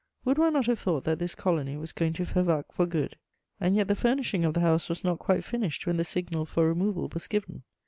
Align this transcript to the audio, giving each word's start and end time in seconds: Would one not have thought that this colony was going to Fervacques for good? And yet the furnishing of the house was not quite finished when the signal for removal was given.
Would 0.25 0.39
one 0.39 0.53
not 0.53 0.65
have 0.65 0.79
thought 0.79 1.03
that 1.03 1.19
this 1.19 1.35
colony 1.35 1.77
was 1.77 1.91
going 1.91 2.13
to 2.13 2.25
Fervacques 2.25 2.73
for 2.73 2.87
good? 2.87 3.17
And 3.59 3.75
yet 3.75 3.87
the 3.87 3.93
furnishing 3.93 4.43
of 4.43 4.55
the 4.55 4.61
house 4.61 4.89
was 4.89 5.03
not 5.03 5.19
quite 5.19 5.43
finished 5.43 5.85
when 5.85 5.97
the 5.97 6.03
signal 6.03 6.47
for 6.47 6.67
removal 6.67 7.07
was 7.13 7.27
given. 7.27 7.61